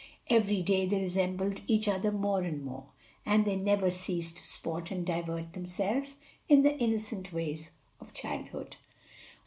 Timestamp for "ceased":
3.91-4.37